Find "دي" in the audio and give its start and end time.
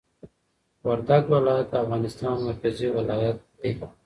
3.59-3.71